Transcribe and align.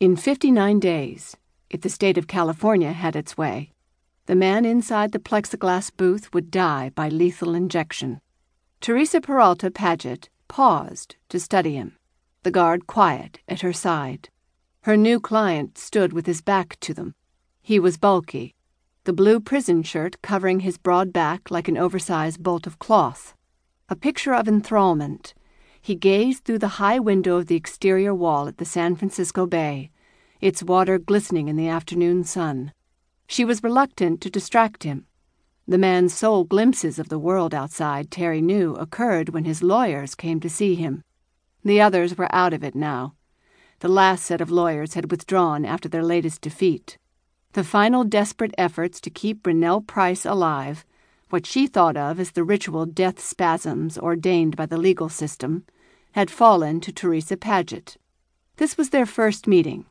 In 0.00 0.14
59 0.14 0.78
days, 0.78 1.36
if 1.70 1.80
the 1.80 1.88
state 1.88 2.16
of 2.16 2.28
California 2.28 2.92
had 2.92 3.16
its 3.16 3.36
way, 3.36 3.72
the 4.26 4.36
man 4.36 4.64
inside 4.64 5.10
the 5.10 5.18
plexiglass 5.18 5.90
booth 5.90 6.32
would 6.32 6.52
die 6.52 6.92
by 6.94 7.08
lethal 7.08 7.52
injection. 7.52 8.20
Teresa 8.80 9.20
Peralta 9.20 9.72
Paget 9.72 10.28
paused 10.46 11.16
to 11.30 11.40
study 11.40 11.74
him, 11.74 11.96
the 12.44 12.52
guard 12.52 12.86
quiet 12.86 13.40
at 13.48 13.62
her 13.62 13.72
side. 13.72 14.28
Her 14.82 14.96
new 14.96 15.18
client 15.18 15.76
stood 15.76 16.12
with 16.12 16.26
his 16.26 16.42
back 16.42 16.78
to 16.78 16.94
them. 16.94 17.16
He 17.60 17.80
was 17.80 17.96
bulky, 17.96 18.54
the 19.02 19.12
blue 19.12 19.40
prison 19.40 19.82
shirt 19.82 20.22
covering 20.22 20.60
his 20.60 20.78
broad 20.78 21.12
back 21.12 21.50
like 21.50 21.66
an 21.66 21.76
oversized 21.76 22.40
bolt 22.40 22.68
of 22.68 22.78
cloth. 22.78 23.34
A 23.88 23.96
picture 23.96 24.32
of 24.32 24.46
enthrallment, 24.46 25.34
he 25.88 25.94
gazed 25.94 26.44
through 26.44 26.58
the 26.58 26.76
high 26.76 26.98
window 26.98 27.38
of 27.38 27.46
the 27.46 27.56
exterior 27.56 28.14
wall 28.14 28.46
at 28.46 28.58
the 28.58 28.64
San 28.66 28.94
Francisco 28.94 29.46
Bay, 29.46 29.90
its 30.38 30.62
water 30.62 30.98
glistening 30.98 31.48
in 31.48 31.56
the 31.56 31.66
afternoon 31.66 32.22
sun. 32.24 32.70
She 33.26 33.42
was 33.42 33.62
reluctant 33.62 34.20
to 34.20 34.28
distract 34.28 34.82
him. 34.82 35.06
The 35.66 35.78
man's 35.78 36.12
sole 36.12 36.44
glimpses 36.44 36.98
of 36.98 37.08
the 37.08 37.18
world 37.18 37.54
outside, 37.54 38.10
Terry 38.10 38.42
knew, 38.42 38.74
occurred 38.74 39.30
when 39.30 39.46
his 39.46 39.62
lawyers 39.62 40.14
came 40.14 40.40
to 40.40 40.50
see 40.50 40.74
him. 40.74 41.00
The 41.64 41.80
others 41.80 42.18
were 42.18 42.28
out 42.34 42.52
of 42.52 42.62
it 42.62 42.74
now. 42.74 43.14
The 43.78 43.88
last 43.88 44.26
set 44.26 44.42
of 44.42 44.50
lawyers 44.50 44.92
had 44.92 45.10
withdrawn 45.10 45.64
after 45.64 45.88
their 45.88 46.04
latest 46.04 46.42
defeat. 46.42 46.98
The 47.54 47.64
final 47.64 48.04
desperate 48.04 48.54
efforts 48.58 49.00
to 49.00 49.08
keep 49.08 49.46
Rennell 49.46 49.80
Price 49.80 50.26
alive, 50.26 50.84
what 51.30 51.46
she 51.46 51.66
thought 51.66 51.96
of 51.96 52.20
as 52.20 52.32
the 52.32 52.44
ritual 52.44 52.84
death 52.84 53.18
spasms 53.18 53.96
ordained 53.96 54.54
by 54.54 54.66
the 54.66 54.76
legal 54.76 55.08
system, 55.08 55.64
had 56.12 56.30
fallen 56.30 56.80
to 56.80 56.92
Teresa 56.92 57.36
Paget. 57.36 57.96
This 58.56 58.76
was 58.76 58.90
their 58.90 59.06
first 59.06 59.46
meeting. 59.46 59.86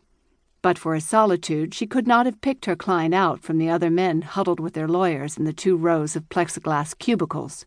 But 0.61 0.77
for 0.77 0.95
his 0.95 1.05
solitude, 1.05 1.73
she 1.73 1.87
could 1.87 2.07
not 2.07 2.25
have 2.25 2.41
picked 2.41 2.65
her 2.65 2.75
client 2.75 3.13
out 3.13 3.41
from 3.41 3.57
the 3.57 3.69
other 3.69 3.89
men 3.89 4.23
huddled 4.23 4.59
with 4.59 4.73
their 4.73 4.87
lawyers 4.87 5.37
in 5.37 5.45
the 5.45 5.53
two 5.53 5.77
rows 5.77 6.15
of 6.15 6.27
plexiglass 6.29 6.97
cubicles. 6.97 7.65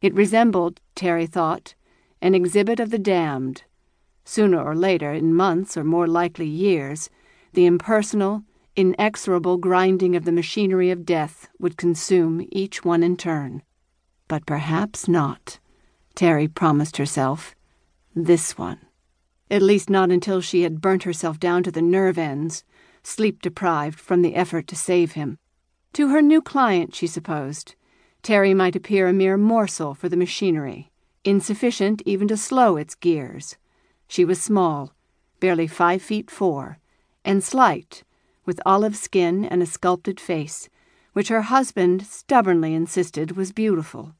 It 0.00 0.14
resembled, 0.14 0.80
Terry 0.94 1.26
thought, 1.26 1.74
an 2.22 2.34
exhibit 2.34 2.80
of 2.80 2.90
the 2.90 2.98
damned. 2.98 3.64
Sooner 4.24 4.62
or 4.62 4.74
later, 4.74 5.12
in 5.12 5.34
months 5.34 5.76
or 5.76 5.84
more 5.84 6.06
likely 6.06 6.46
years, 6.46 7.10
the 7.52 7.66
impersonal, 7.66 8.44
inexorable 8.76 9.56
grinding 9.56 10.14
of 10.14 10.24
the 10.24 10.32
machinery 10.32 10.90
of 10.90 11.04
death 11.04 11.48
would 11.58 11.76
consume 11.76 12.46
each 12.52 12.84
one 12.84 13.02
in 13.02 13.16
turn. 13.16 13.62
But 14.28 14.46
perhaps 14.46 15.08
not, 15.08 15.58
Terry 16.14 16.46
promised 16.46 16.96
herself 16.96 17.56
this 18.14 18.58
one. 18.58 18.80
At 19.50 19.62
least 19.62 19.88
not 19.88 20.10
until 20.10 20.40
she 20.40 20.62
had 20.62 20.80
burnt 20.80 21.04
herself 21.04 21.40
down 21.40 21.62
to 21.62 21.70
the 21.70 21.82
nerve 21.82 22.18
ends, 22.18 22.64
sleep 23.02 23.40
deprived 23.40 23.98
from 23.98 24.22
the 24.22 24.34
effort 24.34 24.66
to 24.68 24.76
save 24.76 25.12
him. 25.12 25.38
To 25.94 26.08
her 26.08 26.20
new 26.20 26.42
client, 26.42 26.94
she 26.94 27.06
supposed, 27.06 27.74
Terry 28.22 28.52
might 28.52 28.76
appear 28.76 29.08
a 29.08 29.12
mere 29.12 29.36
morsel 29.36 29.94
for 29.94 30.08
the 30.08 30.16
machinery, 30.16 30.90
insufficient 31.24 32.02
even 32.04 32.28
to 32.28 32.36
slow 32.36 32.76
its 32.76 32.94
gears. 32.94 33.56
She 34.06 34.24
was 34.24 34.42
small, 34.42 34.92
barely 35.40 35.66
five 35.66 36.02
feet 36.02 36.30
four, 36.30 36.78
and 37.24 37.42
slight, 37.42 38.04
with 38.44 38.60
olive 38.66 38.96
skin 38.96 39.44
and 39.44 39.62
a 39.62 39.66
sculpted 39.66 40.20
face, 40.20 40.68
which 41.12 41.28
her 41.28 41.42
husband 41.42 42.06
stubbornly 42.06 42.74
insisted 42.74 43.32
was 43.32 43.52
beautiful. 43.52 44.14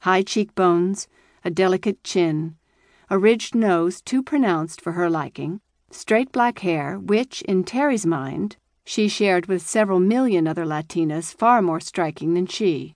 High 0.00 0.22
cheekbones, 0.22 1.08
a 1.44 1.50
delicate 1.50 2.02
chin, 2.04 2.56
a 3.12 3.18
ridged 3.18 3.56
nose 3.56 4.00
too 4.00 4.22
pronounced 4.22 4.80
for 4.80 4.92
her 4.92 5.10
liking, 5.10 5.60
straight 5.90 6.30
black 6.30 6.60
hair, 6.60 6.96
which, 6.96 7.42
in 7.42 7.64
Terry's 7.64 8.06
mind, 8.06 8.56
she 8.84 9.08
shared 9.08 9.46
with 9.46 9.66
several 9.66 9.98
million 9.98 10.46
other 10.46 10.64
Latinas 10.64 11.34
far 11.34 11.60
more 11.60 11.80
striking 11.80 12.34
than 12.34 12.46
she. 12.46 12.94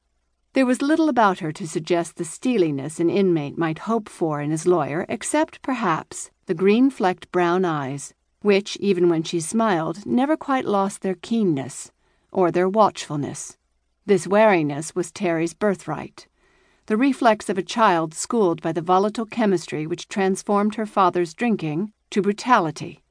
There 0.52 0.66
was 0.66 0.80
little 0.80 1.08
about 1.08 1.40
her 1.40 1.50
to 1.50 1.66
suggest 1.66 2.14
the 2.14 2.24
steeliness 2.24 3.00
an 3.00 3.10
inmate 3.10 3.58
might 3.58 3.80
hope 3.80 4.08
for 4.08 4.40
in 4.40 4.52
his 4.52 4.68
lawyer, 4.68 5.04
except, 5.08 5.60
perhaps, 5.62 6.30
the 6.46 6.54
green 6.54 6.90
flecked 6.90 7.32
brown 7.32 7.64
eyes, 7.64 8.14
which, 8.40 8.76
even 8.76 9.08
when 9.08 9.24
she 9.24 9.40
smiled, 9.40 10.06
never 10.06 10.36
quite 10.36 10.64
lost 10.64 11.02
their 11.02 11.16
keenness 11.16 11.90
or 12.30 12.52
their 12.52 12.68
watchfulness. 12.68 13.56
This 14.06 14.28
wariness 14.28 14.94
was 14.94 15.10
Terry's 15.10 15.54
birthright 15.54 16.28
the 16.86 16.96
reflex 16.96 17.48
of 17.48 17.56
a 17.56 17.62
child 17.62 18.12
schooled 18.12 18.60
by 18.60 18.70
the 18.72 18.82
volatile 18.82 19.24
chemistry 19.24 19.86
which 19.86 20.08
transformed 20.08 20.74
her 20.74 20.84
father's 20.84 21.32
drinking 21.32 21.92
to 22.10 22.20
brutality, 22.20 23.02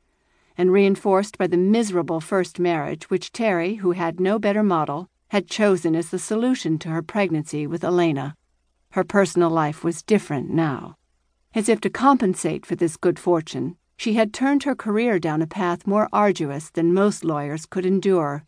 and 0.58 0.72
reinforced 0.72 1.38
by 1.38 1.48
the 1.48 1.58
miserable 1.58 2.20
first 2.20 2.60
marriage 2.60 3.10
which 3.10 3.32
Terry, 3.32 3.76
who 3.76 3.94
had 3.94 4.20
no 4.20 4.38
better 4.38 4.62
model, 4.62 5.10
had 5.30 5.48
chosen 5.48 5.96
as 5.96 6.12
the 6.12 6.20
solution 6.20 6.78
to 6.78 6.90
her 6.90 7.02
pregnancy 7.02 7.66
with 7.66 7.84
Elena. 7.84 8.36
Her 8.92 9.04
personal 9.04 9.50
life 9.50 9.84
was 9.84 10.04
different 10.04 10.52
now. 10.52 10.96
As 11.56 11.68
if 11.68 11.82
to 11.82 11.90
compensate 11.90 12.68
for 12.68 12.76
this 12.76 12.96
good 12.98 13.18
fortune, 13.18 13.76
she 13.98 14.14
had 14.14 14.34
turned 14.34 14.64
her 14.64 14.76
career 14.76 15.18
down 15.18 15.42
a 15.42 15.48
path 15.48 15.88
more 15.88 16.08
arduous 16.14 16.70
than 16.70 16.94
most 16.94 17.24
lawyers 17.24 17.66
could 17.66 17.86
endure. 17.86 18.44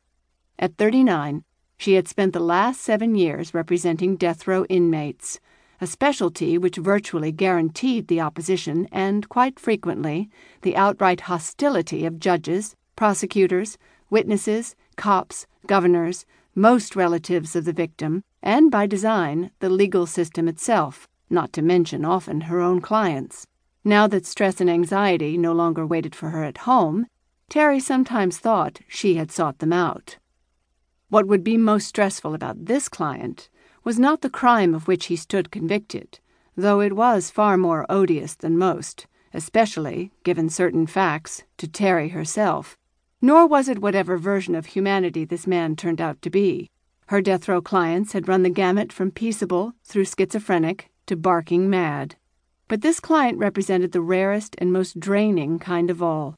At 0.59 0.78
thirty 0.78 1.03
nine, 1.03 1.44
she 1.78 1.94
had 1.94 2.08
spent 2.08 2.34
the 2.34 2.40
last 2.40 2.81
seven 2.81 3.16
years 3.16 3.53
representing 3.53 4.16
death 4.16 4.47
row 4.47 4.66
inmates, 4.66 5.40
a 5.81 5.88
specialty 5.88 6.58
which 6.58 6.78
virtually 6.78 7.31
guaranteed 7.31 8.08
the 8.08 8.22
opposition 8.22 8.88
and, 8.91 9.28
quite 9.30 9.59
frequently, 9.59 10.30
the 10.62 10.75
outright 10.75 11.22
hostility 11.22 12.06
of 12.06 12.19
judges, 12.19 12.75
prosecutors, 12.96 13.78
witnesses, 14.09 14.75
cops, 14.96 15.47
governors, 15.68 16.25
most 16.56 16.96
relatives 16.96 17.56
of 17.56 17.66
the 17.66 17.74
victim, 17.74 18.24
and 18.42 18.72
by 18.72 18.86
design, 18.86 19.52
the 19.59 19.69
legal 19.69 20.06
system 20.06 20.47
itself, 20.47 21.07
not 21.30 21.52
to 21.52 21.62
mention 21.62 22.06
often 22.06 22.42
her 22.42 22.62
own 22.62 22.80
clients. 22.80 23.46
Now 23.84 24.07
that 24.07 24.25
stress 24.25 24.62
and 24.62 24.69
anxiety 24.69 25.38
no 25.38 25.52
longer 25.52 25.86
waited 25.86 26.16
for 26.16 26.30
her 26.30 26.44
at 26.44 26.59
home, 26.59 27.07
Terry 27.50 27.80
sometimes 27.80 28.40
thought 28.40 28.80
she 28.88 29.16
had 29.16 29.31
sought 29.31 29.59
them 29.59 29.74
out. 29.74 30.18
What 31.09 31.27
would 31.27 31.43
be 31.43 31.57
most 31.57 31.88
stressful 31.88 32.33
about 32.33 32.66
this 32.66 32.89
client 32.89 33.49
was 33.83 33.99
not 33.99 34.21
the 34.21 34.29
crime 34.29 34.73
of 34.73 34.88
which 34.88 35.05
he 35.05 35.16
stood 35.16 35.51
convicted, 35.51 36.19
though 36.57 36.79
it 36.79 36.95
was 36.95 37.29
far 37.29 37.57
more 37.57 37.85
odious 37.89 38.33
than 38.35 38.57
most, 38.57 39.05
especially, 39.33 40.11
given 40.23 40.49
certain 40.49 40.88
facts, 40.88 41.44
to 41.57 41.67
Terry 41.67 42.09
herself. 42.09 42.77
Nor 43.21 43.45
was 43.47 43.69
it 43.69 43.79
whatever 43.79 44.17
version 44.17 44.55
of 44.55 44.67
humanity 44.67 45.25
this 45.25 45.45
man 45.45 45.75
turned 45.75 46.01
out 46.01 46.21
to 46.23 46.29
be. 46.29 46.69
Her 47.07 47.21
death 47.21 47.47
row 47.47 47.61
clients 47.61 48.13
had 48.13 48.27
run 48.27 48.41
the 48.41 48.49
gamut 48.49 48.91
from 48.91 49.11
peaceable 49.11 49.73
through 49.83 50.05
schizophrenic 50.05 50.89
to 51.05 51.15
barking 51.15 51.69
mad. 51.69 52.15
But 52.67 52.81
this 52.81 52.99
client 52.99 53.38
represented 53.38 53.91
the 53.91 54.01
rarest 54.01 54.55
and 54.57 54.73
most 54.73 54.99
draining 54.99 55.59
kind 55.59 55.91
of 55.91 56.01
all. 56.01 56.35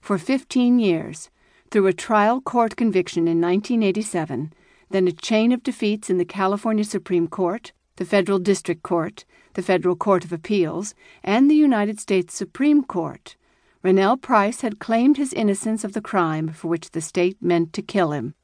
For 0.00 0.18
fifteen 0.18 0.78
years, 0.78 1.30
through 1.74 1.88
a 1.88 1.92
trial 1.92 2.40
court 2.40 2.76
conviction 2.76 3.26
in 3.26 3.40
1987, 3.40 4.52
then 4.90 5.08
a 5.08 5.12
chain 5.12 5.50
of 5.50 5.60
defeats 5.64 6.08
in 6.08 6.18
the 6.18 6.24
California 6.24 6.84
Supreme 6.84 7.26
Court, 7.26 7.72
the 7.96 8.04
Federal 8.04 8.38
District 8.38 8.84
Court, 8.84 9.24
the 9.54 9.62
Federal 9.62 9.96
Court 9.96 10.24
of 10.24 10.32
Appeals, 10.32 10.94
and 11.24 11.50
the 11.50 11.56
United 11.56 11.98
States 11.98 12.32
Supreme 12.32 12.84
Court, 12.84 13.34
Rennell 13.82 14.16
Price 14.16 14.60
had 14.60 14.78
claimed 14.78 15.16
his 15.16 15.32
innocence 15.32 15.82
of 15.82 15.94
the 15.94 16.00
crime 16.00 16.46
for 16.50 16.68
which 16.68 16.92
the 16.92 17.00
state 17.00 17.38
meant 17.42 17.72
to 17.72 17.82
kill 17.82 18.12
him. 18.12 18.36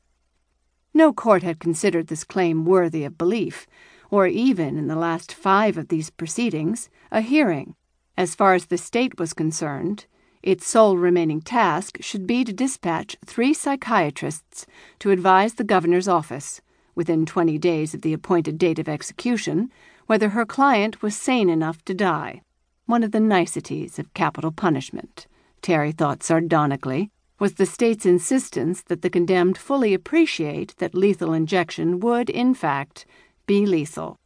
No 0.92 1.12
court 1.12 1.44
had 1.44 1.60
considered 1.60 2.08
this 2.08 2.24
claim 2.24 2.64
worthy 2.64 3.04
of 3.04 3.16
belief, 3.16 3.68
or 4.10 4.26
even, 4.26 4.76
in 4.76 4.88
the 4.88 4.96
last 4.96 5.32
five 5.32 5.78
of 5.78 5.86
these 5.86 6.10
proceedings, 6.10 6.90
a 7.12 7.20
hearing. 7.20 7.76
As 8.16 8.34
far 8.34 8.54
as 8.54 8.66
the 8.66 8.76
state 8.76 9.20
was 9.20 9.32
concerned, 9.32 10.06
its 10.42 10.66
sole 10.66 10.96
remaining 10.96 11.40
task 11.40 11.98
should 12.00 12.26
be 12.26 12.44
to 12.44 12.52
dispatch 12.52 13.16
three 13.24 13.52
psychiatrists 13.52 14.66
to 14.98 15.10
advise 15.10 15.54
the 15.54 15.64
governor's 15.64 16.08
office, 16.08 16.60
within 16.94 17.26
20 17.26 17.58
days 17.58 17.92
of 17.94 18.02
the 18.02 18.12
appointed 18.12 18.56
date 18.56 18.78
of 18.78 18.88
execution, 18.88 19.70
whether 20.06 20.30
her 20.30 20.46
client 20.46 21.02
was 21.02 21.14
sane 21.14 21.50
enough 21.50 21.84
to 21.84 21.94
die. 21.94 22.40
One 22.86 23.02
of 23.02 23.12
the 23.12 23.20
niceties 23.20 23.98
of 23.98 24.14
capital 24.14 24.50
punishment, 24.50 25.26
Terry 25.62 25.92
thought 25.92 26.22
sardonically, 26.22 27.10
was 27.38 27.54
the 27.54 27.66
state's 27.66 28.04
insistence 28.04 28.82
that 28.82 29.02
the 29.02 29.10
condemned 29.10 29.56
fully 29.56 29.94
appreciate 29.94 30.74
that 30.78 30.94
lethal 30.94 31.32
injection 31.32 32.00
would, 32.00 32.28
in 32.28 32.54
fact, 32.54 33.06
be 33.46 33.64
lethal. 33.64 34.16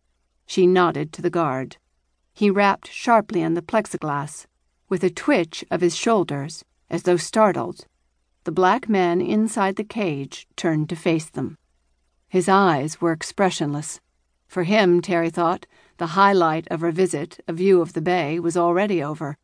She 0.46 0.66
nodded 0.66 1.12
to 1.12 1.22
the 1.22 1.30
guard. 1.30 1.76
He 2.32 2.50
rapped 2.50 2.90
sharply 2.90 3.42
on 3.44 3.54
the 3.54 3.62
plexiglass 3.62 4.46
with 4.94 5.02
a 5.02 5.10
twitch 5.10 5.64
of 5.72 5.80
his 5.80 5.96
shoulders, 5.96 6.64
as 6.88 7.02
though 7.02 7.16
startled, 7.16 7.84
the 8.44 8.52
black 8.52 8.88
man 8.88 9.20
inside 9.20 9.74
the 9.74 9.82
cage 9.82 10.46
turned 10.54 10.88
to 10.88 10.94
face 10.94 11.28
them. 11.30 11.58
His 12.28 12.48
eyes 12.48 13.00
were 13.00 13.10
expressionless. 13.10 14.00
For 14.46 14.62
him, 14.62 15.02
Terry 15.02 15.30
thought, 15.30 15.66
the 15.96 16.14
highlight 16.14 16.68
of 16.68 16.80
her 16.80 16.92
visit, 16.92 17.40
a 17.48 17.52
view 17.52 17.80
of 17.80 17.94
the 17.94 18.00
bay, 18.00 18.38
was 18.38 18.56
already 18.56 19.02
over. 19.02 19.36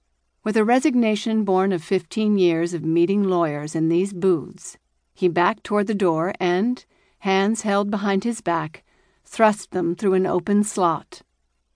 With 0.44 0.56
a 0.56 0.64
resignation 0.64 1.42
born 1.42 1.72
of 1.72 1.82
fifteen 1.82 2.38
years 2.38 2.72
of 2.72 2.84
meeting 2.84 3.24
lawyers 3.24 3.74
in 3.74 3.88
these 3.88 4.12
booths, 4.12 4.78
he 5.12 5.26
backed 5.26 5.64
toward 5.64 5.88
the 5.88 5.94
door 5.94 6.32
and, 6.38 6.84
hands 7.18 7.62
held 7.62 7.90
behind 7.90 8.22
his 8.22 8.40
back, 8.40 8.84
thrust 9.24 9.72
them 9.72 9.96
through 9.96 10.14
an 10.14 10.26
open 10.26 10.62
slot. 10.62 11.22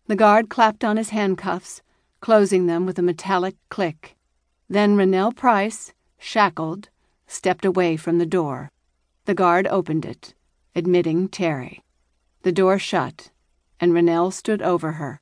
The 0.06 0.15
guard 0.15 0.49
clapped 0.49 0.85
on 0.85 0.97
his 0.97 1.11
handcuffs, 1.11 1.82
closing 2.25 2.65
them 2.65 2.87
with 2.87 2.99
a 2.99 3.03
metallic 3.03 3.55
click. 3.69 4.17
Then 4.67 4.97
Rennell 4.97 5.31
Price, 5.31 5.93
shackled, 6.19 6.88
stepped 7.26 7.67
away 7.67 7.99
from 7.99 8.17
the 8.17 8.25
door. 8.25 8.71
The 9.26 9.35
guard 9.35 9.67
opened 9.67 10.06
it, 10.06 10.32
admitting 10.75 11.29
Terry. 11.29 11.82
The 12.41 12.50
door 12.50 12.79
shut, 12.79 13.31
and 13.79 13.93
Rennell 13.93 14.31
stood 14.31 14.62
over 14.62 14.93
her. 14.93 15.21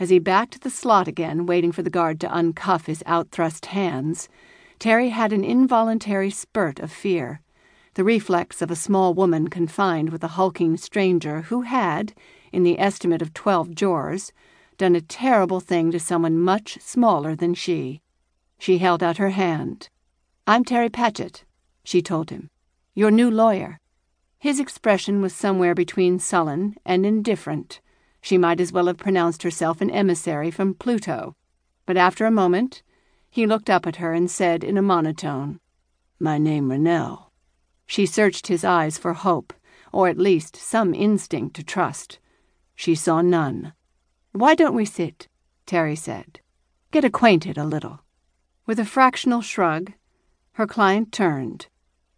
As 0.00 0.10
he 0.10 0.18
backed 0.18 0.62
the 0.62 0.68
slot 0.70 1.06
again, 1.06 1.46
waiting 1.46 1.70
for 1.70 1.82
the 1.82 1.90
guard 1.90 2.18
to 2.22 2.36
uncuff 2.36 2.86
his 2.86 3.04
outthrust 3.06 3.66
hands, 3.66 4.28
Terry 4.80 5.10
had 5.10 5.32
an 5.32 5.44
involuntary 5.44 6.30
spurt 6.30 6.80
of 6.80 6.90
fear, 6.90 7.40
the 7.94 8.02
reflex 8.02 8.60
of 8.60 8.68
a 8.68 8.74
small 8.74 9.14
woman 9.14 9.46
confined 9.46 10.10
with 10.10 10.24
a 10.24 10.34
hulking 10.34 10.76
stranger 10.76 11.42
who 11.42 11.62
had, 11.62 12.12
in 12.50 12.64
the 12.64 12.80
estimate 12.80 13.22
of 13.22 13.32
twelve 13.32 13.76
jurors, 13.76 14.32
done 14.82 14.96
a 14.96 15.00
terrible 15.00 15.60
thing 15.60 15.92
to 15.92 16.00
someone 16.00 16.36
much 16.36 16.76
smaller 16.80 17.36
than 17.36 17.54
she. 17.54 18.00
She 18.58 18.78
held 18.78 19.00
out 19.00 19.18
her 19.18 19.30
hand. 19.30 19.88
I'm 20.44 20.64
Terry 20.64 20.88
Paget, 20.88 21.44
she 21.84 22.02
told 22.02 22.30
him. 22.30 22.50
Your 22.92 23.12
new 23.12 23.30
lawyer. 23.30 23.78
His 24.40 24.58
expression 24.58 25.22
was 25.22 25.32
somewhere 25.32 25.76
between 25.76 26.18
sullen 26.18 26.74
and 26.84 27.06
indifferent. 27.06 27.80
She 28.20 28.36
might 28.36 28.58
as 28.58 28.72
well 28.72 28.88
have 28.88 28.96
pronounced 28.96 29.44
herself 29.44 29.80
an 29.80 29.88
emissary 29.88 30.50
from 30.50 30.74
Pluto. 30.74 31.36
But 31.86 31.96
after 31.96 32.26
a 32.26 32.32
moment, 32.32 32.82
he 33.30 33.46
looked 33.46 33.70
up 33.70 33.86
at 33.86 34.02
her 34.02 34.12
and 34.12 34.28
said 34.28 34.64
in 34.64 34.76
a 34.76 34.82
monotone, 34.82 35.60
My 36.18 36.38
name 36.38 36.72
Rennell. 36.72 37.30
She 37.86 38.04
searched 38.04 38.48
his 38.48 38.64
eyes 38.64 38.98
for 38.98 39.12
hope, 39.12 39.52
or 39.92 40.08
at 40.08 40.18
least 40.18 40.56
some 40.56 40.92
instinct 40.92 41.54
to 41.54 41.62
trust. 41.62 42.18
She 42.74 42.96
saw 42.96 43.20
none. 43.20 43.74
Why 44.32 44.54
don't 44.54 44.74
we 44.74 44.86
sit? 44.86 45.28
Terry 45.66 45.94
said. 45.94 46.40
Get 46.90 47.04
acquainted 47.04 47.58
a 47.58 47.64
little. 47.64 48.00
With 48.64 48.78
a 48.78 48.86
fractional 48.86 49.42
shrug, 49.42 49.92
her 50.52 50.66
client 50.66 51.12
turned, 51.12 51.66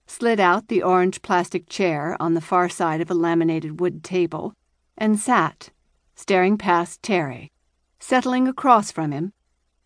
slid 0.06 0.38
out 0.38 0.68
the 0.68 0.82
orange 0.82 1.22
plastic 1.22 1.68
chair 1.68 2.16
on 2.20 2.34
the 2.34 2.40
far 2.40 2.68
side 2.68 3.00
of 3.00 3.10
a 3.10 3.14
laminated 3.14 3.80
wood 3.80 4.04
table, 4.04 4.54
and 4.96 5.18
sat, 5.18 5.70
staring 6.14 6.56
past 6.56 7.02
Terry. 7.02 7.50
Settling 7.98 8.46
across 8.46 8.92
from 8.92 9.10
him, 9.10 9.32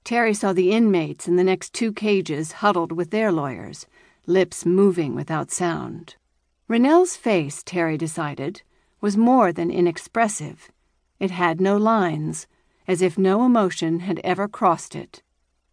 Terry 0.05 0.35
saw 0.35 0.53
the 0.53 0.71
inmates 0.71 1.29
in 1.29 1.37
the 1.37 1.45
next 1.45 1.73
two 1.73 1.93
cages 1.93 2.53
huddled 2.61 2.93
with 2.93 3.11
their 3.11 3.33
lawyers, 3.33 3.87
lips 4.27 4.67
moving 4.67 5.15
without 5.15 5.51
sound. 5.51 6.17
Rennell's 6.67 7.17
face, 7.17 7.63
Terry 7.63 7.97
decided, 7.97 8.61
was 9.01 9.17
more 9.17 9.51
than 9.51 9.71
inexpressive. 9.71 10.71
It 11.21 11.31
had 11.31 11.61
no 11.61 11.77
lines, 11.77 12.47
as 12.87 13.03
if 13.03 13.19
no 13.19 13.45
emotion 13.45 14.01
had 14.01 14.21
ever 14.25 14.49
crossed 14.49 14.95
it. 14.95 15.23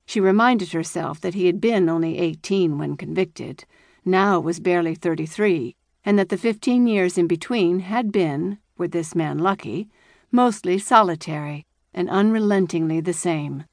She 0.05 0.19
reminded 0.19 0.71
herself 0.71 1.21
that 1.21 1.33
he 1.33 1.45
had 1.45 1.61
been 1.61 1.89
only 1.89 2.17
eighteen 2.17 2.77
when 2.77 2.97
convicted, 2.97 3.65
now 4.03 4.39
was 4.39 4.59
barely 4.59 4.95
thirty 4.95 5.25
three, 5.25 5.75
and 6.03 6.17
that 6.19 6.29
the 6.29 6.37
fifteen 6.37 6.87
years 6.87 7.17
in 7.17 7.27
between 7.27 7.79
had 7.79 8.11
been, 8.11 8.59
were 8.77 8.87
this 8.87 9.15
man 9.15 9.39
lucky, 9.39 9.87
mostly 10.31 10.77
solitary 10.77 11.65
and 11.93 12.09
unrelentingly 12.09 12.99
the 12.99 13.13
same. 13.13 13.63